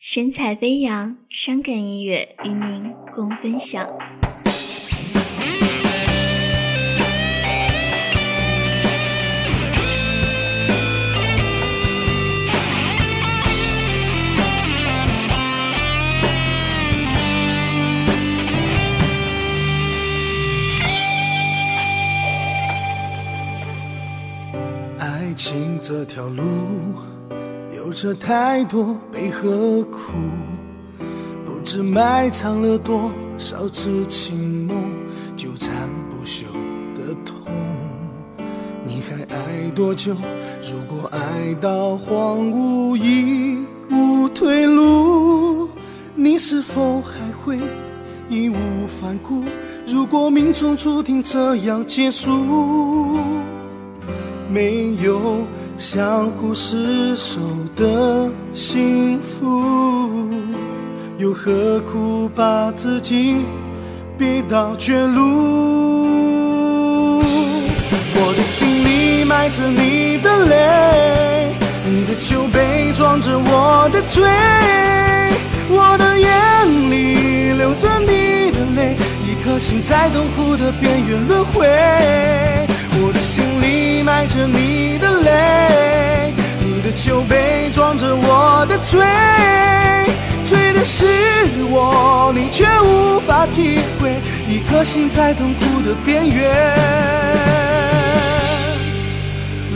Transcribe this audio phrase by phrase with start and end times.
[0.00, 3.84] 神采飞扬，伤感音乐与您共分享。
[25.00, 26.44] 爱情这条路，
[27.88, 30.12] 有着太多悲和苦，
[31.46, 34.76] 不知埋藏了多少次情梦，
[35.34, 36.44] 纠缠不休
[36.94, 37.50] 的痛。
[38.84, 40.14] 你还爱多久？
[40.62, 45.70] 如果爱到荒芜已无退路，
[46.14, 47.58] 你是否还会
[48.28, 49.42] 义无反顾？
[49.86, 53.16] 如果命中注定这样结束？
[54.50, 57.38] 没有相互厮守
[57.76, 60.26] 的幸福，
[61.18, 63.36] 又何苦把自己
[64.16, 65.98] 逼到绝路？
[67.20, 71.52] 我的心里埋着你的泪，
[71.84, 74.24] 你的酒杯装着我的醉，
[75.68, 76.30] 我的眼
[76.90, 81.68] 里流着你的泪，一颗心在痛苦的边缘轮回。
[83.00, 86.32] 我的心里埋着你的泪，
[86.64, 89.00] 你的酒杯装着我的醉，
[90.44, 91.06] 醉的是
[91.70, 96.52] 我，你却无法体会，一颗心在痛苦的边缘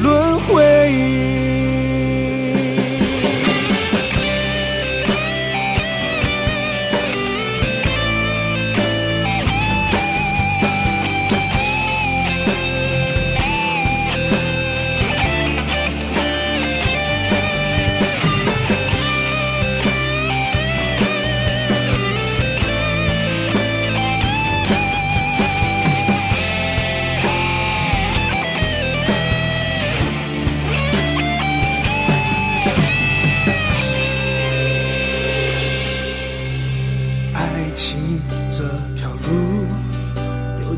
[0.02, 1.41] 轮回。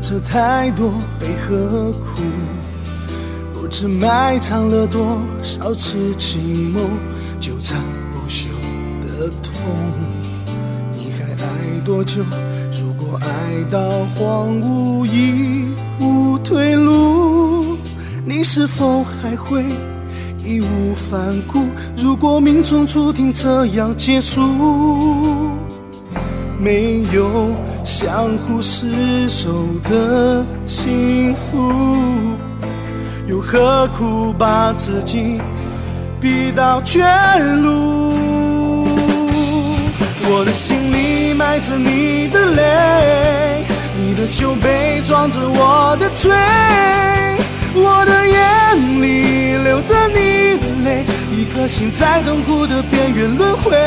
[0.05, 2.21] 有着太多悲和苦，
[3.55, 6.83] 不知埋藏了多少次情梦，
[7.39, 7.81] 纠缠
[8.13, 8.51] 不休
[9.01, 9.51] 的痛。
[10.91, 12.23] 你还爱多久？
[12.71, 13.79] 如果爱到
[14.13, 17.75] 荒芜已无退路，
[18.23, 19.63] 你是否还会
[20.37, 21.65] 义无反顾？
[21.97, 24.39] 如果命中注定这样结束？
[26.57, 31.73] 没有相互厮守的幸福，
[33.27, 35.39] 又何苦把自己
[36.21, 37.03] 逼到绝
[37.61, 38.15] 路？
[40.27, 43.63] 我的心里埋着你的泪，
[43.95, 46.31] 你的酒杯装着我的醉，
[47.75, 53.77] 我的眼里流着你的泪，一颗心在痛苦的边缘轮回。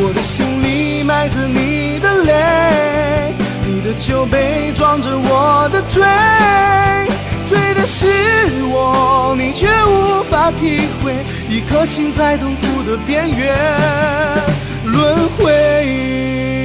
[0.00, 0.57] 我的心
[1.08, 3.32] 埋着你的泪，
[3.66, 6.04] 你的酒杯装着我的醉，
[7.46, 8.06] 醉的是
[8.70, 11.14] 我，你却无法体会，
[11.48, 13.56] 一颗心在痛苦的边缘
[14.84, 16.57] 轮回。